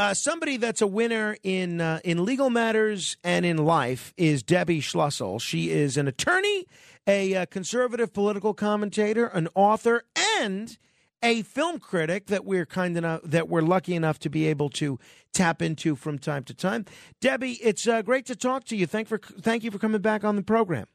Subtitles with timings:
[0.00, 4.80] uh, somebody that's a winner in uh, in legal matters and in life is Debbie
[4.80, 5.38] Schlussel.
[5.38, 6.64] She is an attorney,
[7.06, 10.04] a uh, conservative political commentator, an author,
[10.40, 10.78] and
[11.22, 14.98] a film critic that we're kind enough that we're lucky enough to be able to
[15.34, 16.86] tap into from time to time.
[17.20, 18.86] Debbie, it's uh, great to talk to you.
[18.86, 20.86] Thank for thank you for coming back on the program.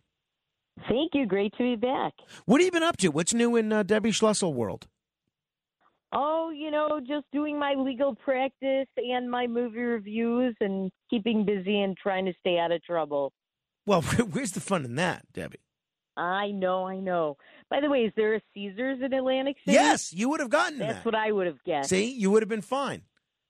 [0.90, 1.28] Thank you.
[1.28, 2.14] Great to be back.
[2.46, 3.10] What have you been up to?
[3.10, 4.88] What's new in uh, Debbie Schlussel world?
[6.16, 11.82] Oh, you know, just doing my legal practice and my movie reviews and keeping busy
[11.82, 13.34] and trying to stay out of trouble.
[13.86, 15.60] Well, where's the fun in that, Debbie?
[16.18, 17.36] I know, I know.
[17.70, 19.74] By the way, is there a Caesars in Atlantic City?
[19.76, 21.06] Yes, you would have gotten That's that.
[21.06, 21.90] what I would have guessed.
[21.90, 23.02] See, you would have been fine.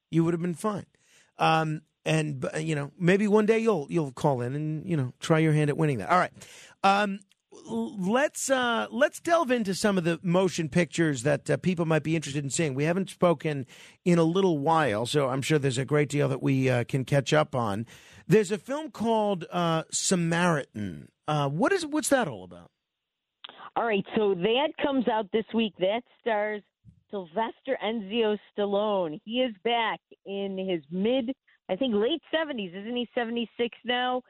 [0.09, 0.87] You would have been fine.
[1.37, 5.13] Um, and uh, you know, maybe one day you'll you'll call in and you know
[5.19, 6.09] try your hand at winning that.
[6.09, 6.31] All right.
[6.83, 7.19] Um,
[7.67, 12.15] let's uh, let's delve into some of the motion pictures that uh, people might be
[12.15, 12.75] interested in seeing.
[12.75, 13.65] We haven't spoken
[14.03, 17.05] in a little while, so I'm sure there's a great deal that we uh, can
[17.05, 17.85] catch up on.
[18.27, 21.09] There's a film called uh, Samaritan.
[21.27, 22.71] Uh, what is what's that all about?
[23.75, 25.73] All right, so that comes out this week.
[25.79, 26.61] That stars
[27.11, 29.19] Sylvester Enzio Stallone.
[29.25, 31.35] He is back in his mid,
[31.69, 32.69] I think, late 70s.
[32.69, 34.21] Isn't he 76 now?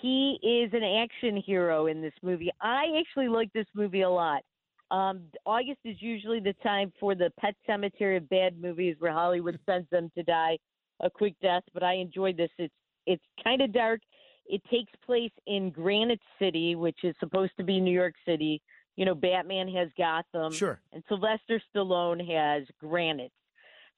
[0.00, 2.50] He is an action hero in this movie.
[2.60, 4.42] I actually like this movie a lot.
[4.90, 9.58] Um, August is usually the time for the pet cemetery of bad movies where Hollywood
[9.66, 10.58] sends them to die
[11.00, 12.50] a quick death, but I enjoyed this.
[12.58, 12.74] It's
[13.06, 14.00] it's kind of dark.
[14.46, 18.60] It takes place in Granite City, which is supposed to be New York City.
[18.96, 20.52] You know, Batman has Gotham.
[20.52, 20.80] Sure.
[20.92, 23.32] And Sylvester Stallone has Granite.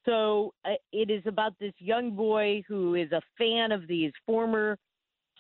[0.05, 4.79] So uh, it is about this young boy who is a fan of these former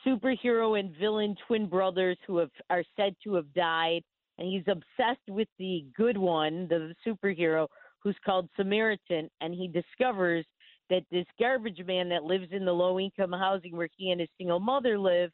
[0.06, 4.02] superhero and villain twin brothers who have are said to have died,
[4.38, 7.66] and he's obsessed with the good one, the superhero,
[8.00, 10.44] who's called Samaritan, and he discovers
[10.90, 14.28] that this garbage man that lives in the low income housing where he and his
[14.36, 15.30] single mother live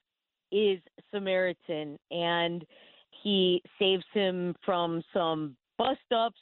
[0.53, 0.81] is
[1.13, 2.65] Samaritan, and
[3.23, 6.41] he saves him from some bust ups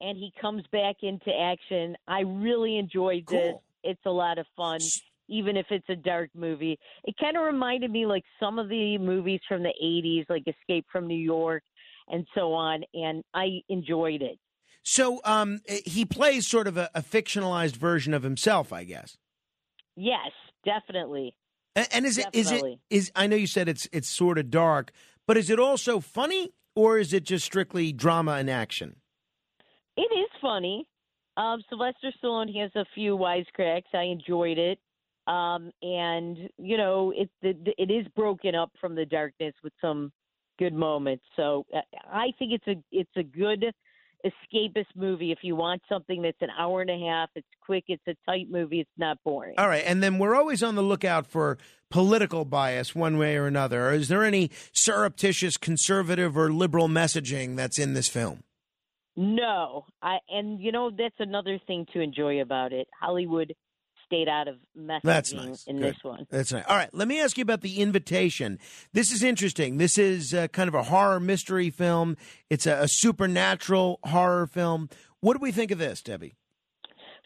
[0.00, 1.96] and he comes back into action.
[2.06, 3.50] I really enjoyed this.
[3.50, 3.62] Cool.
[3.84, 4.80] It's a lot of fun,
[5.28, 6.78] even if it's a dark movie.
[7.04, 10.86] It kind of reminded me like some of the movies from the 80s, like Escape
[10.90, 11.62] from New York
[12.08, 14.38] and so on, and I enjoyed it.
[14.82, 19.18] So um, he plays sort of a, a fictionalized version of himself, I guess.
[19.96, 20.30] Yes,
[20.64, 21.34] definitely.
[21.76, 22.80] And, and is it is it Definitely.
[22.88, 24.92] is I know you said it's it's sort of dark,
[25.26, 28.96] but is it also funny or is it just strictly drama and action?
[29.96, 30.88] It is funny.
[31.36, 33.94] Um, Sylvester Stallone has a few wisecracks.
[33.94, 34.78] I enjoyed it.
[35.28, 40.10] Um, and you know, it, it it is broken up from the darkness with some
[40.58, 41.24] good moments.
[41.36, 41.80] So uh,
[42.10, 43.66] I think it's a it's a good
[44.24, 47.28] escapist movie if you want something that's an hour and a half.
[47.34, 47.84] It's quick.
[47.88, 48.80] It's a tight movie.
[48.80, 49.54] It's not boring.
[49.58, 51.58] All right, and then we're always on the lookout for
[51.90, 53.92] political bias one way or another.
[53.92, 58.44] Is there any surreptitious conservative or liberal messaging that's in this film?
[59.14, 62.88] No, I and you know that's another thing to enjoy about it.
[62.98, 63.52] Hollywood
[64.08, 65.64] stayed out of messaging That's nice.
[65.66, 65.94] in Good.
[65.94, 66.26] this one.
[66.30, 66.64] That's nice.
[66.66, 68.58] All right, let me ask you about the invitation.
[68.92, 69.76] This is interesting.
[69.76, 72.16] This is uh, kind of a horror mystery film.
[72.50, 74.88] It's a, a supernatural horror film.
[75.20, 76.34] What do we think of this, Debbie?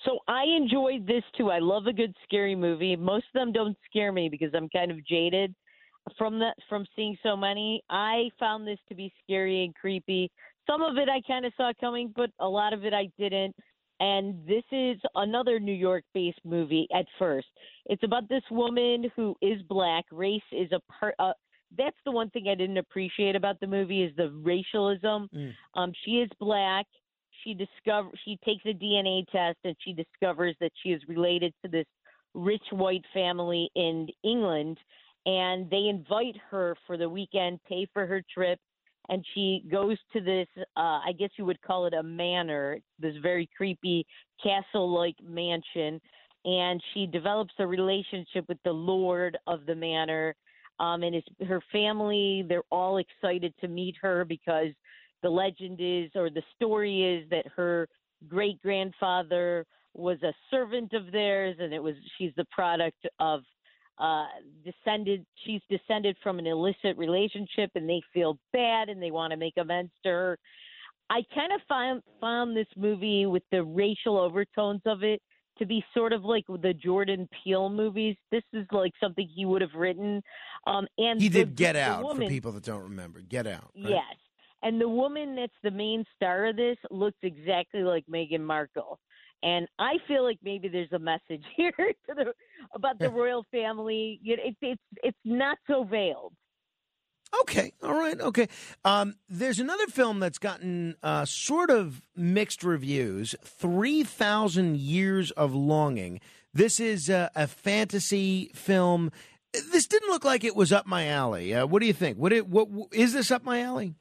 [0.05, 1.51] So I enjoyed this too.
[1.51, 2.97] I love a good scary movie.
[2.97, 5.55] Most of them don't scare me because I'm kind of jaded
[6.19, 7.83] from that from seeing so many.
[7.89, 10.31] I found this to be scary and creepy.
[10.69, 13.55] Some of it I kind of saw coming, but a lot of it I didn't.
[14.03, 17.47] And this is another New York based movie at first.
[17.87, 20.05] It's about this woman who is black.
[20.11, 21.33] Race is a part uh,
[21.79, 25.31] that's the one thing I didn't appreciate about the movie is the racialism.
[25.33, 25.53] Mm.
[25.75, 26.87] Um she is black
[27.45, 31.71] she discover she takes a DNA test and she discovers that she is related to
[31.71, 31.87] this
[32.35, 34.79] rich white family in England
[35.27, 38.59] and they invite her for the weekend, pay for her trip
[39.09, 43.15] and she goes to this uh I guess you would call it a manor, this
[43.23, 44.07] very creepy
[44.43, 46.01] castle-like mansion
[46.45, 50.35] and she develops a relationship with the lord of the manor
[50.81, 54.73] um and her family they're all excited to meet her because
[55.23, 57.89] the legend is or the story is that her
[58.29, 63.43] great grandfather was a servant of theirs and it was she's the product of
[64.03, 64.27] uh
[64.65, 69.37] descended she's descended from an illicit relationship and they feel bad and they want to
[69.37, 70.39] make amends to her
[71.09, 75.21] i kind of found found this movie with the racial overtones of it
[75.59, 79.63] to be sort of like the jordan peele movies this is like something he would
[79.63, 80.21] have written
[80.67, 83.21] um and He the- did Get the Out woman, for people that don't remember.
[83.21, 83.71] Get Out.
[83.77, 83.91] right?
[83.91, 84.17] Yes.
[84.65, 88.99] And the woman that's the main star of this looks exactly like Meghan Markle.
[89.43, 92.33] And I feel like maybe there's a message here to the,
[92.75, 94.21] about the royal family.
[94.25, 96.33] It, it's it's not so veiled.
[97.41, 98.49] Okay, all right, okay.
[98.85, 103.35] Um, there's another film that's gotten uh, sort of mixed reviews.
[103.43, 106.21] Three thousand years of longing.
[106.55, 109.11] This is uh, a fantasy film.
[109.71, 111.55] This didn't look like it was up my alley.
[111.55, 112.19] Uh, what do you think?
[112.19, 113.95] What, it, what is this up my alley?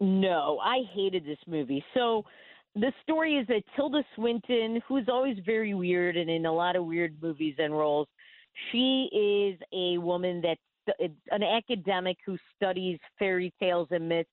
[0.00, 1.84] No, I hated this movie.
[1.94, 2.24] So
[2.74, 6.84] the story is that Tilda Swinton, who's always very weird and in a lot of
[6.84, 8.08] weird movies and roles,
[8.70, 10.60] she is a woman that's
[11.30, 14.28] an academic who studies fairy tales and myths.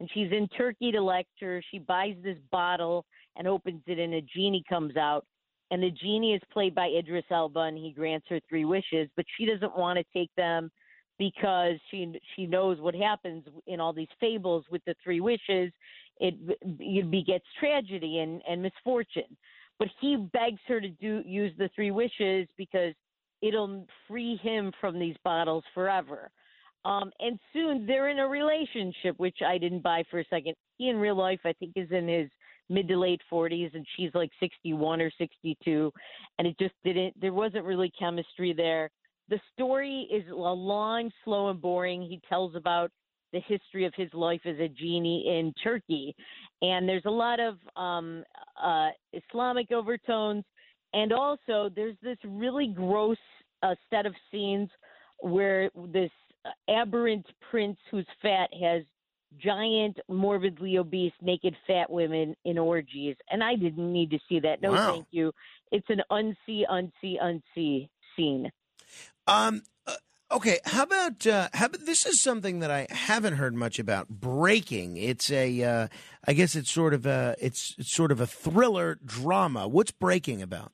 [0.00, 1.62] And she's in Turkey to lecture.
[1.70, 3.04] She buys this bottle
[3.36, 5.24] and opens it, and a genie comes out.
[5.70, 9.24] And the genie is played by Idris Elba, and he grants her three wishes, but
[9.36, 10.70] she doesn't want to take them
[11.18, 15.72] because she she knows what happens in all these fables with the three wishes.
[16.22, 16.34] It,
[16.78, 19.36] it begets tragedy and, and misfortune.
[19.80, 22.94] But he begs her to do use the three wishes because
[23.42, 26.30] it'll free him from these bottles forever.
[26.84, 30.54] Um, and soon they're in a relationship, which I didn't buy for a second.
[30.78, 32.28] He in real life, I think, is in his
[32.68, 35.92] mid to late 40s, and she's like 61 or 62.
[36.38, 38.90] And it just didn't, there wasn't really chemistry there.
[39.28, 42.02] The story is a long, slow, and boring.
[42.02, 42.92] He tells about
[43.32, 46.14] the history of his life as a genie in Turkey,
[46.60, 48.24] and there's a lot of um,
[48.62, 50.44] uh, Islamic overtones,
[50.92, 53.18] and also there's this really gross
[53.62, 54.68] uh, set of scenes
[55.20, 56.10] where this
[56.68, 58.82] aberrant prince who's fat has
[59.42, 64.60] giant, morbidly obese, naked fat women in orgies, and I didn't need to see that.
[64.60, 64.92] No, wow.
[64.92, 65.32] thank you.
[65.70, 68.50] It's an unsee, unsee, unsee scene.
[69.26, 69.62] Um.
[70.32, 70.58] Okay.
[70.64, 74.08] How about uh, how about this is something that I haven't heard much about.
[74.08, 74.96] Breaking.
[74.96, 75.62] It's a.
[75.62, 75.88] Uh,
[76.26, 77.36] I guess it's sort of a.
[77.38, 79.68] It's, it's sort of a thriller drama.
[79.68, 80.72] What's Breaking about?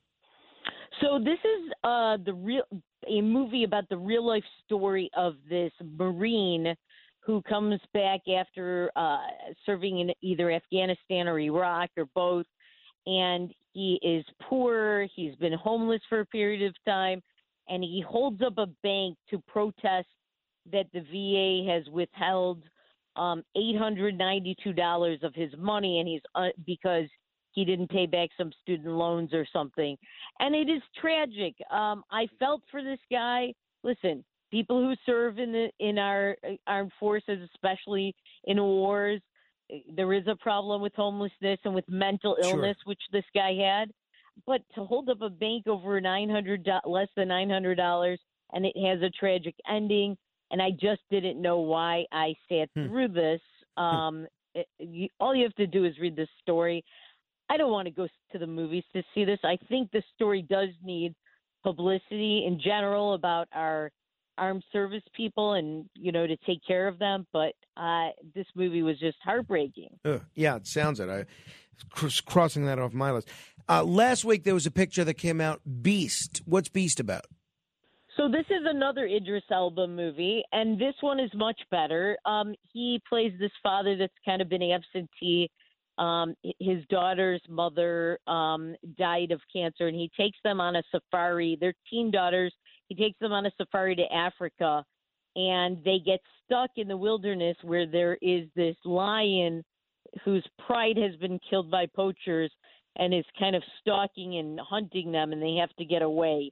[1.01, 2.63] So this is uh, the real
[3.07, 6.75] a movie about the real life story of this marine
[7.21, 9.19] who comes back after uh,
[9.65, 12.45] serving in either Afghanistan or Iraq or both,
[13.05, 15.07] and he is poor.
[15.15, 17.21] He's been homeless for a period of time,
[17.69, 20.07] and he holds up a bank to protest
[20.71, 22.63] that the VA has withheld
[23.15, 27.07] um, $892 of his money, and he's uh, because
[27.51, 29.97] he didn't pay back some student loans or something.
[30.39, 31.55] And it is tragic.
[31.71, 33.53] Um, I felt for this guy.
[33.83, 38.15] Listen, people who serve in the in our uh, armed forces, especially
[38.45, 39.21] in wars,
[39.71, 42.91] eh, there is a problem with homelessness and with mental illness, sure.
[42.91, 43.89] which this guy had
[44.45, 48.19] but to hold up a bank over nine hundred less than nine hundred dollars,
[48.53, 50.17] and it has a tragic ending,
[50.51, 52.87] and I just didn't know why I sat hmm.
[52.87, 53.41] through this.
[53.77, 53.83] Hmm.
[53.83, 56.83] Um, it, you, all you have to do is read the story.
[57.49, 59.39] I don't want to go to the movies to see this.
[59.43, 61.15] I think the story does need
[61.63, 63.91] publicity in general about our
[64.37, 68.81] armed service people and you know to take care of them but uh, this movie
[68.81, 71.25] was just heartbreaking Ugh, yeah it sounds it i
[72.25, 73.29] crossing that off my list
[73.69, 75.61] uh, last week there was a picture that came out.
[75.81, 76.41] Beast.
[76.45, 77.25] What's Beast about?
[78.17, 82.17] So this is another Idris Elba movie, and this one is much better.
[82.25, 85.49] Um, he plays this father that's kind of been absentee.
[85.97, 91.57] Um, his daughter's mother um, died of cancer, and he takes them on a safari.
[91.61, 92.53] They're teen daughters.
[92.89, 94.83] He takes them on a safari to Africa,
[95.37, 99.63] and they get stuck in the wilderness where there is this lion
[100.25, 102.51] whose pride has been killed by poachers
[102.97, 106.51] and is kind of stalking and hunting them, and they have to get away.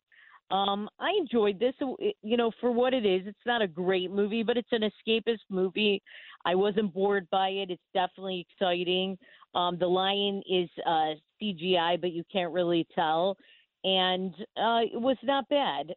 [0.50, 1.74] Um, I enjoyed this.
[2.22, 5.40] You know, for what it is, it's not a great movie, but it's an escapist
[5.50, 6.02] movie.
[6.46, 7.70] I wasn't bored by it.
[7.70, 9.18] It's definitely exciting.
[9.56, 13.38] Um, the lion is uh, CGI, but you can't really tell,
[13.84, 15.94] and uh, it was not bad.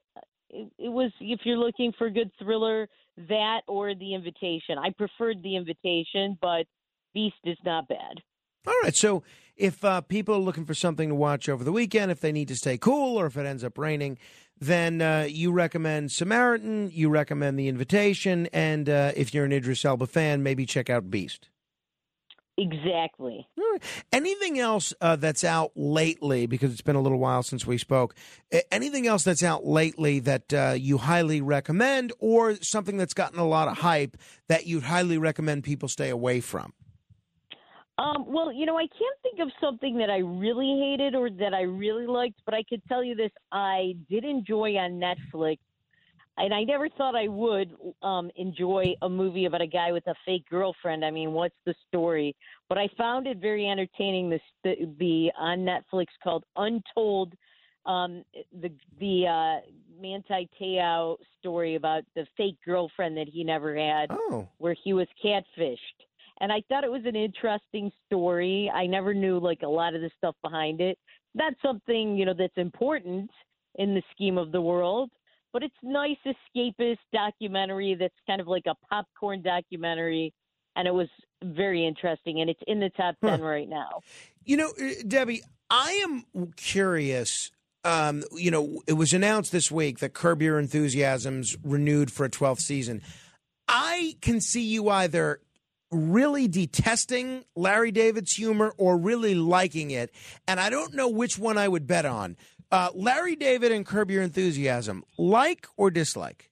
[0.50, 2.88] It, it was if you're looking for a good thriller,
[3.28, 4.78] that or The Invitation.
[4.78, 6.66] I preferred The Invitation, but
[7.14, 8.20] Beast is not bad.
[8.66, 8.94] All right.
[8.94, 9.22] So
[9.60, 12.48] if uh, people are looking for something to watch over the weekend, if they need
[12.48, 14.18] to stay cool or if it ends up raining,
[14.58, 19.84] then uh, you recommend Samaritan, you recommend The Invitation, and uh, if you're an Idris
[19.84, 21.50] Elba fan, maybe check out Beast.
[22.56, 23.46] Exactly.
[24.12, 28.14] Anything else uh, that's out lately, because it's been a little while since we spoke,
[28.70, 33.46] anything else that's out lately that uh, you highly recommend or something that's gotten a
[33.46, 34.16] lot of hype
[34.48, 36.72] that you'd highly recommend people stay away from?
[38.00, 41.52] Um, well, you know, I can't think of something that I really hated or that
[41.52, 45.58] I really liked, but I could tell you this: I did enjoy on Netflix
[46.40, 50.14] and I never thought I would um, enjoy a movie about a guy with a
[50.24, 51.04] fake girlfriend.
[51.04, 52.34] I mean, what's the story?
[52.68, 54.30] But I found it very entertaining.
[54.30, 57.34] This the, the on Netflix called Untold,
[57.84, 58.24] um,
[58.60, 64.48] the the uh, Manti Te'o story about the fake girlfriend that he never had, Oh,
[64.58, 65.76] where he was catfished.
[66.40, 68.70] And I thought it was an interesting story.
[68.74, 70.98] I never knew like a lot of the stuff behind it.
[71.34, 73.30] That's something you know that's important
[73.76, 75.10] in the scheme of the world
[75.52, 80.32] but it's nice escapist documentary that's kind of like a popcorn documentary
[80.76, 81.08] and it was
[81.44, 83.44] very interesting and it's in the top 10 Huh.
[83.44, 84.00] right now
[84.44, 87.50] You know, uh, Debbie, I am curious.
[87.84, 92.30] Um, you know, it was announced this week that Curb Your Enthusiasm's renewed for a
[92.30, 93.00] 12th season.
[93.68, 95.40] I can see you either
[95.90, 100.12] really detesting Larry David's humor or really liking it,
[100.46, 102.36] and I don't know which one I would bet on.
[102.70, 106.50] Uh, Larry David and Curb Your Enthusiasm, like or dislike?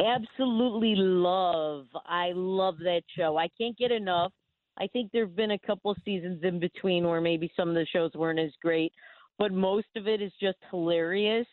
[0.00, 4.30] absolutely love i love that show i can't get enough
[4.78, 7.86] i think there have been a couple seasons in between where maybe some of the
[7.92, 8.92] shows weren't as great
[9.38, 11.46] but most of it is just hilarious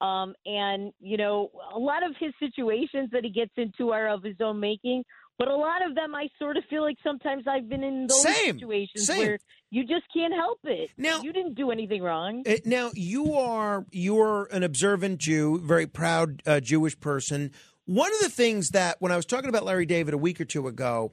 [0.00, 4.22] um, and you know a lot of his situations that he gets into are of
[4.22, 5.04] his own making
[5.38, 8.22] but a lot of them i sort of feel like sometimes i've been in those
[8.22, 8.54] Same.
[8.58, 9.26] situations Same.
[9.26, 9.38] where
[9.70, 13.84] you just can't help it Now- you didn't do anything wrong Uh, Now you are
[13.90, 17.50] you're an observant Jew, very proud uh, Jewish person.
[17.86, 20.44] One of the things that when I was talking about Larry David a week or
[20.44, 21.12] two ago,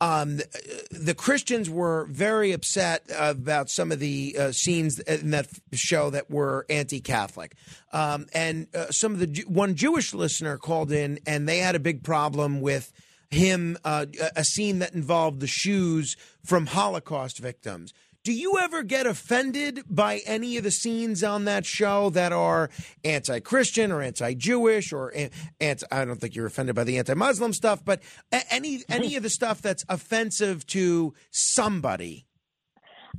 [0.00, 5.48] um, the, the Christians were very upset about some of the uh, scenes in that
[5.72, 7.54] show that were anti-Catholic,
[7.92, 11.78] um, and uh, some of the one Jewish listener called in and they had a
[11.80, 12.92] big problem with
[13.30, 17.92] him uh, a scene that involved the shoes from Holocaust victims.
[18.24, 22.70] Do you ever get offended by any of the scenes on that show that are
[23.04, 25.12] anti-Christian or anti-Jewish or
[25.60, 25.86] anti?
[25.92, 28.02] I don't think you're offended by the anti-Muslim stuff, but
[28.50, 32.24] any any of the stuff that's offensive to somebody.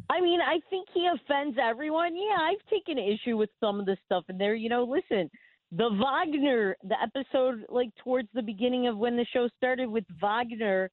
[0.10, 2.16] I mean, I think he offends everyone.
[2.16, 4.56] Yeah, I've taken issue with some of the stuff in there.
[4.56, 5.30] You know, listen,
[5.72, 10.90] the Wagner, the episode like towards the beginning of when the show started with Wagner.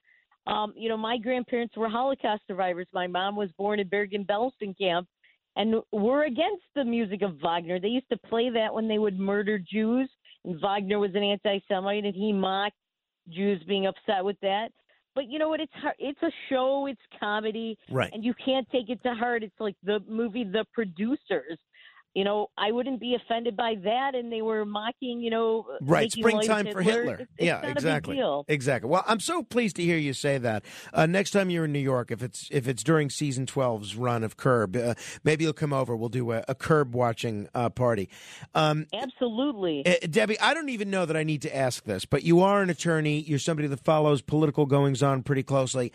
[0.46, 2.88] Um, you know, my grandparents were Holocaust survivors.
[2.92, 5.06] My mom was born in Bergen-Belsen camp,
[5.54, 7.78] and we're against the music of Wagner.
[7.78, 10.10] They used to play that when they would murder Jews,
[10.44, 12.74] and Wagner was an anti-Semite, and he mocked
[13.28, 14.70] Jews being upset with that.
[15.14, 15.60] But you know what?
[15.60, 15.94] It's hard.
[15.98, 16.86] It's a show.
[16.86, 18.10] It's comedy Right.
[18.12, 19.42] and you can't take it to heart.
[19.44, 21.58] It's like the movie The Producers.
[22.14, 26.02] You know, I wouldn't be offended by that, and they were mocking, you know, Right,
[26.02, 27.14] light of springtime for Hitler.
[27.14, 28.14] It's, it's yeah, exactly.
[28.14, 28.44] A big deal.
[28.48, 28.90] Exactly.
[28.90, 30.64] Well, I'm so pleased to hear you say that.
[30.92, 34.24] Uh, next time you're in New York, if it's if it's during season 12's run
[34.24, 35.96] of Curb, uh, maybe you'll come over.
[35.96, 38.10] We'll do a, a Curb watching uh, party.
[38.54, 39.86] Um, Absolutely.
[39.86, 42.62] uh, Debbie, I don't even know that I need to ask this, but you are
[42.62, 43.20] an attorney.
[43.20, 45.92] You're somebody that follows political goings on pretty closely.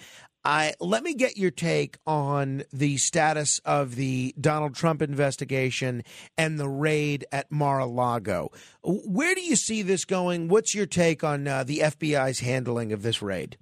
[0.48, 6.04] I let me get your take on the status of the Donald Trump investigation
[6.38, 8.54] and the raid at Mar-a-Lago.
[8.82, 10.48] Where do you see this going?
[10.48, 13.58] What's your take on uh, the FBI's handling of this raid?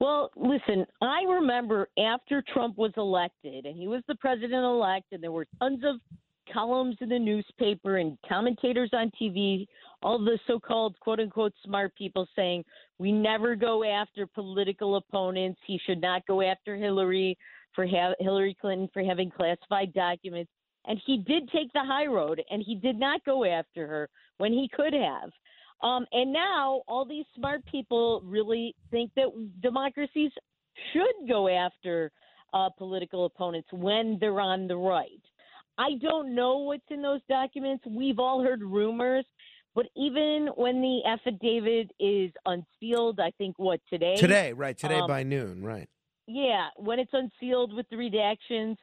[0.00, 5.22] Well, listen, I remember after Trump was elected and he was the president elect, and
[5.22, 6.00] there were tons of
[6.52, 9.68] columns in the newspaper and commentators on TV,
[10.02, 12.64] all the so called quote unquote smart people saying,
[12.98, 15.60] we never go after political opponents.
[15.66, 17.36] He should not go after Hillary
[17.74, 20.50] for ha- Hillary Clinton for having classified documents.
[20.86, 24.52] And he did take the high road and he did not go after her when
[24.52, 25.30] he could have.
[25.82, 29.28] Um, and now all these smart people really think that
[29.62, 30.30] democracies
[30.92, 32.10] should go after
[32.52, 35.22] uh, political opponents when they're on the right.
[35.78, 37.84] I don't know what's in those documents.
[37.86, 39.24] We've all heard rumors,
[39.74, 44.16] but even when the affidavit is unsealed, I think what today?
[44.16, 44.76] Today, right?
[44.76, 45.88] Today Um, by noon, right?
[46.26, 48.76] Yeah, when it's unsealed with the redactions,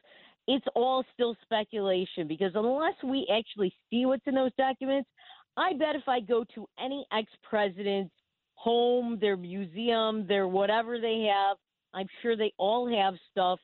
[0.46, 5.08] it's all still speculation because unless we actually see what's in those documents,
[5.56, 8.14] I bet if I go to any ex president's
[8.54, 11.58] home, their museum, their whatever they have,
[11.92, 13.60] I'm sure they all have stuff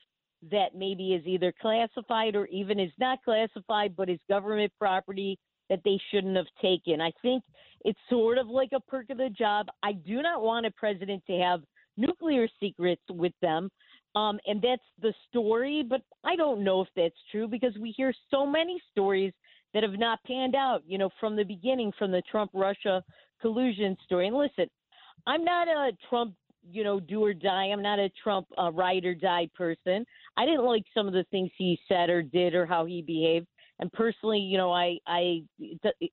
[0.51, 5.81] that maybe is either classified or even is not classified but is government property that
[5.83, 7.01] they shouldn't have taken.
[7.01, 7.43] I think
[7.83, 9.67] it's sort of like a perk of the job.
[9.83, 11.61] I do not want a president to have
[11.97, 13.69] nuclear secrets with them.
[14.15, 18.13] Um, and that's the story, but I don't know if that's true because we hear
[18.31, 19.33] so many stories
[19.73, 23.03] that have not panned out, you know, from the beginning, from the Trump Russia
[23.41, 24.27] collusion story.
[24.27, 24.67] And listen,
[25.27, 26.33] I'm not a Trump,
[26.71, 27.65] you know, do or die.
[27.65, 30.05] I'm not a Trump uh, ride or die person.
[30.37, 33.47] I didn't like some of the things he said or did or how he behaved.
[33.79, 35.43] And personally, you know, I I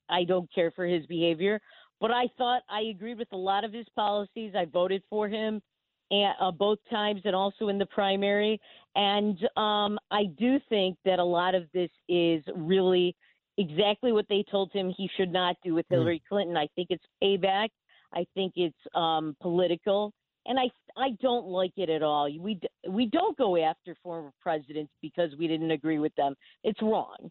[0.09, 1.61] I don't care for his behavior,
[2.01, 4.55] but I thought I agreed with a lot of his policies.
[4.57, 5.63] I voted for him
[6.11, 8.61] and, uh, both times and also in the primary.
[8.95, 13.17] And um, I do think that a lot of this is really
[13.59, 15.97] exactly what they told him he should not do with hmm.
[15.97, 16.29] Hillary mm.
[16.29, 16.57] Clinton.
[16.57, 17.69] I think it's payback.
[18.15, 20.13] I think it's um, political,
[20.45, 22.25] and I I don't like it at all.
[22.25, 26.35] We we don't go after former presidents because we didn't agree with them.
[26.63, 27.31] It's wrong.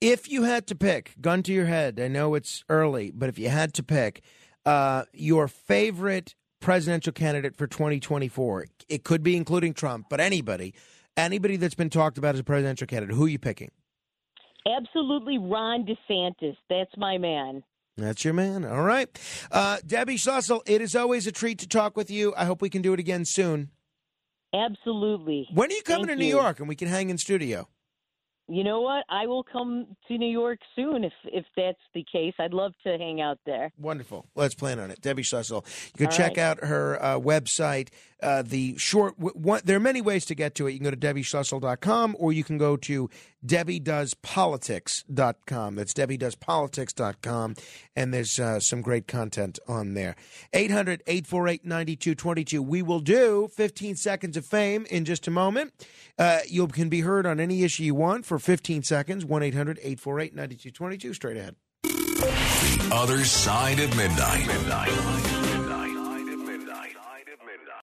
[0.00, 3.38] If you had to pick, gun to your head, I know it's early, but if
[3.38, 4.22] you had to pick
[4.64, 10.72] uh, your favorite presidential candidate for 2024, it could be including Trump, but anybody,
[11.16, 13.70] anybody that's been talked about as a presidential candidate, who are you picking?
[14.66, 16.56] Absolutely, Ron DeSantis.
[16.68, 17.64] That's my man.
[17.96, 18.64] That's your man.
[18.64, 19.08] All right.
[19.50, 22.32] Uh, Debbie Schlussel, it is always a treat to talk with you.
[22.36, 23.70] I hope we can do it again soon.
[24.54, 25.48] Absolutely.
[25.52, 26.36] When are you coming Thank to New you.
[26.36, 27.68] York and we can hang in studio?
[28.48, 29.04] You know what?
[29.10, 32.32] I will come to New York soon if if that's the case.
[32.38, 33.70] I'd love to hang out there.
[33.78, 34.24] Wonderful.
[34.34, 35.02] Let's plan on it.
[35.02, 35.66] Debbie Schlussel.
[35.88, 36.38] You can All check right.
[36.38, 37.88] out her uh, website.
[38.20, 40.72] Uh, the short, one, there are many ways to get to it.
[40.72, 43.08] You can go to debbieschlussel.com or you can go to
[43.46, 45.76] debbiedoespolitics.com.
[45.76, 47.54] That's debbiedoespolitics.com.
[47.94, 50.16] And there's uh, some great content on there.
[50.52, 52.60] 800 848 9222.
[52.60, 55.72] We will do 15 seconds of fame in just a moment.
[56.18, 59.24] Uh, you can be heard on any issue you want for 15 seconds.
[59.24, 61.14] 1 800 848 9222.
[61.14, 61.56] Straight ahead.
[61.82, 64.46] The other side of midnight.
[64.46, 65.37] midnight.